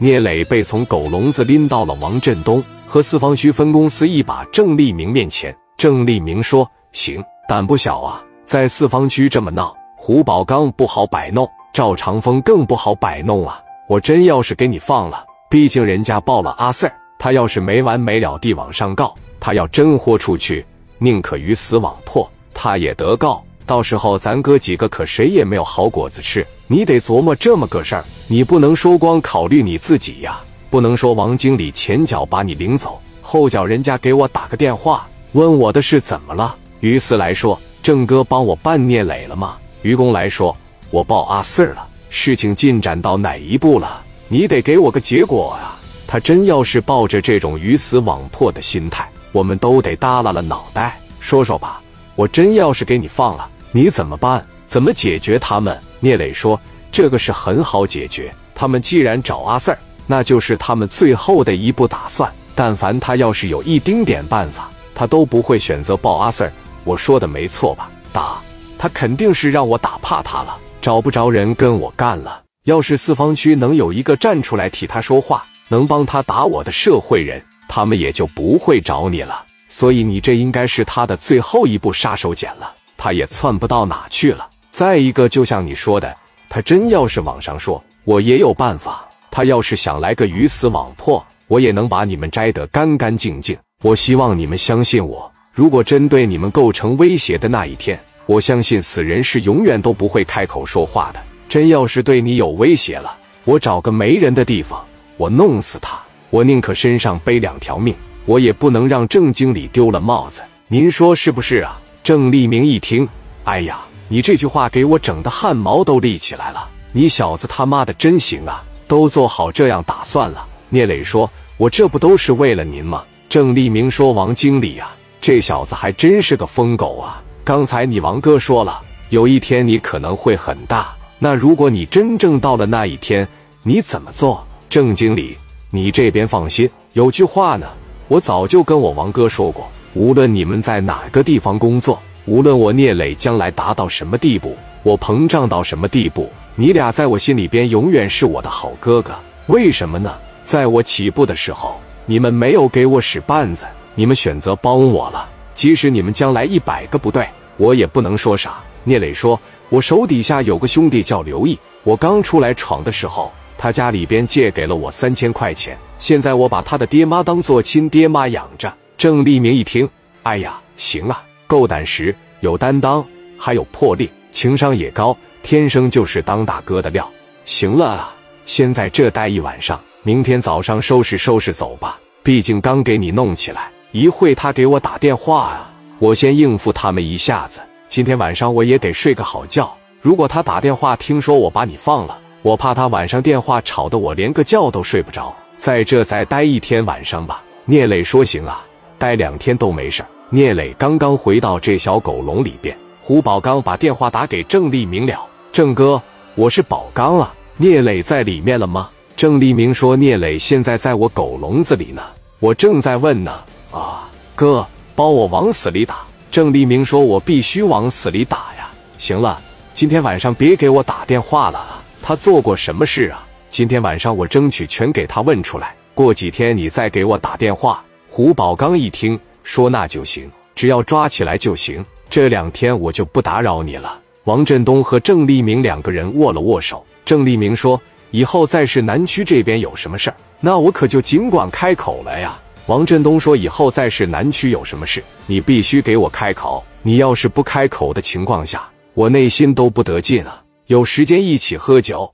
[0.00, 5.54] 聂磊被从狗笼子拎到了王振东和四方区分公司一把郑立明面前。
[5.76, 13.60] 郑立明说：“行，胆不小啊，在四方区这么闹，胡宝刚不好摆弄，赵长风更不好摆弄啊。
[13.88, 20.64] 我真要是给你放了，毕竟人家报了阿 Sir，他要是没完没了地往上告，他要真豁出去，
[20.98, 23.44] 宁可鱼死网破，他也得告。
[23.68, 26.44] 到时候咱哥几个可谁也没有好果子吃。
[26.66, 30.40] 你得琢磨这么个事儿，你不能说光考虑你自己呀，
[30.70, 36.56] 不能说王经理前脚把你领走，后脚人家给我打个电话。”问我的是怎么了？
[36.80, 39.58] 于私来说，郑哥帮我办聂磊了吗？
[39.82, 40.56] 于公来说，
[40.90, 41.86] 我报阿四了。
[42.08, 44.02] 事情进展到哪一步了？
[44.28, 45.76] 你得给我个结果啊！
[46.06, 50.98] 他真要是抱着这种鱼死网破的心态，我们都得耷拉了脑袋。
[51.20, 51.82] 说说吧，
[52.16, 54.44] 我真要是给你放了，你怎么办？
[54.66, 55.78] 怎么解决他们？
[56.00, 56.60] 聂磊说
[56.92, 58.32] ：“这个是很好解决。
[58.54, 62.32] 他们既然找阿四，那就是他们最后的一步打算。
[62.54, 66.50] 但凡他要是有一丁点办法。”他都不会选择报阿 Sir，
[66.82, 67.88] 我说的没错吧？
[68.12, 68.40] 打
[68.76, 72.42] 他肯定是让我打怕他了，找不着人跟我干了。
[72.64, 79.44] 要是四方区能有一个站出来替他说话，能帮他打我的社会人，他们也就不会找你了。
[79.68, 84.46] 所以你这应该是他的最后一步杀手锏了，他也窜不到哪去了。
[84.70, 86.14] 再一个，就像你说的，
[86.50, 89.08] 他真要是往上说，我也有办法。
[89.30, 93.56] 他要是想来个鱼死网破，我也能把你们摘得干干净净。
[93.82, 95.30] 我希望你们相信我。
[95.52, 101.22] 如果真对你们构成威胁的那一天，我相信死人是永远都不会开口说话的。
[101.48, 104.84] 真要是对你有威胁了，我找个没人的地方，
[105.16, 105.98] 我弄死他。
[106.30, 107.94] 我宁可身上背两条命，
[108.26, 110.42] 我也不能让郑经理丢了帽子。
[110.66, 111.80] 您说是不是啊？
[112.08, 113.06] 郑立明一听，
[113.44, 116.66] 哎呀，你这句话给我整的汗毛都立起来了。
[116.90, 120.48] 你小子他妈的真行啊，都做好这样打算了。
[120.70, 124.88] 聂磊说：“我这不都是为了您吗？”郑立明说：“王经理呀，
[125.20, 127.22] 这小子还真是个疯狗啊！
[127.44, 128.80] 刚才你王哥说了，
[129.10, 130.96] 有一天你可能会很大。
[131.18, 133.28] 那如果你真正到了那一天，
[133.62, 135.36] 你怎么做？”郑经理，
[135.70, 137.66] 你这边放心，有句话呢，
[138.08, 149.14] 我早就跟我王哥说过：无论你们在哪个地方工作，无论我聂磊将来达到什么地步，我膨胀到什么地步，你俩在我心里边永远是我的好哥哥。
[149.46, 150.14] 为什么呢？
[150.44, 151.80] 在我起步的时候。
[152.10, 155.28] 你们没有给我使绊子，你们选择帮我了。
[155.52, 157.28] 即使你们将来一百个不对，
[157.58, 158.54] 我也不能说啥。
[158.84, 159.38] 聂磊说
[159.68, 165.76] ：“我手底下有个兄弟叫刘毅，我刚出来闯的时候，他家里边借给了我三千块钱。
[165.98, 169.88] 现在我把他的爹妈当做亲爹妈养着。”郑立明一听，
[170.24, 173.06] 哎呀，行啊，够胆识，有担当，
[173.38, 177.08] 还有魄力，情商也高，天生就是当大哥的料。
[177.44, 178.12] 行了，
[178.44, 179.80] 先在这待一晚上。
[180.02, 187.60] 明天早上收拾收拾走吧，毕竟刚给你弄起来，一会他给我打电话啊，我先应付他们一下子。
[187.88, 189.72] 今天晚上我也得睡个好觉。
[190.00, 195.32] 如果他打电话听说我把你放了，我怕他晚上电话吵得我连个觉都睡不着。
[195.56, 197.44] 在这再待一天晚上吧。
[197.64, 198.64] 聂磊说行啊，
[198.98, 200.04] 待两天都没事。
[200.30, 205.26] 聂磊刚刚回到这小狗笼里边，胡宝刚把电话打给郑立明了。
[205.52, 206.00] 郑哥，
[206.34, 208.90] 我是宝刚啊，聂磊在里面了吗？
[209.16, 212.02] 郑立明说：“聂磊现在在我狗笼子里呢，
[212.38, 213.32] 我正在问呢。
[213.72, 214.64] 啊，哥，
[214.94, 219.40] 帮我往死里打。”郑立明说：“我必须往死里打呀。”行了，
[219.74, 221.82] 今天晚上别给我打电话了啊！
[222.02, 223.26] 他做过什么事啊？
[223.50, 225.74] 今天晚上我争取全给他问出来。
[225.94, 227.82] 过几天你再给我打电话。
[228.18, 231.86] 胡宝刚一听说：“那就行，只要抓起来就行。
[232.10, 233.96] 这两天我就不打扰你了。”
[234.26, 236.84] 王振东和郑立明两个人握了握手。
[237.04, 237.80] 郑立明说。
[238.10, 242.36] 以后再是南区这边有什么事儿，那我可就尽管开口了呀。
[242.66, 246.64] 王振东说：“以后再是南区有什么事，你必须给我开口。
[246.82, 252.12] 你要是不开口的情况下，我内心都不得劲啊。”有时间一起喝酒。